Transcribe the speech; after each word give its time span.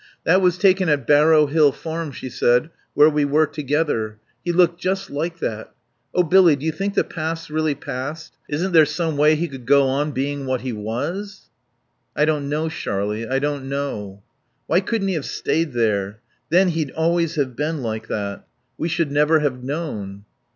"That 0.23 0.41
was 0.41 0.57
taken 0.57 0.89
at 0.89 1.05
Barrow 1.05 1.45
Hill 1.45 1.71
Farm," 1.71 2.11
she 2.11 2.27
said, 2.27 2.71
"where 2.95 3.07
we 3.07 3.23
were 3.23 3.45
together. 3.45 4.17
He 4.43 4.51
looked 4.51 4.81
just 4.81 5.11
like 5.11 5.37
that.... 5.41 5.73
Oh, 6.11 6.23
Billy, 6.23 6.55
do 6.55 6.65
you 6.65 6.71
think 6.71 6.95
the 6.95 7.03
past's 7.03 7.51
really 7.51 7.75
past?... 7.75 8.35
Isn't 8.49 8.71
there 8.71 8.87
some 8.87 9.15
way 9.15 9.35
he 9.35 9.47
could 9.47 9.67
go 9.67 9.85
on 9.87 10.11
being 10.11 10.47
what 10.47 10.61
he 10.61 10.73
was?" 10.73 11.49
"I 12.15 12.25
don't 12.25 12.49
know, 12.49 12.67
Sharlie, 12.67 13.29
I 13.29 13.37
don't 13.37 13.69
know." 13.69 14.23
"Why 14.65 14.79
couldn't 14.81 15.07
he 15.09 15.13
have 15.13 15.25
stayed 15.25 15.73
there! 15.73 16.17
Then 16.49 16.69
he'd 16.69 16.89
always 16.93 17.35
have 17.35 17.55
been 17.55 17.83
like 17.83 18.07
that. 18.07 18.43
We 18.79 18.87
should 18.87 19.11
never 19.11 19.41
have 19.41 19.63
known." 19.63 20.25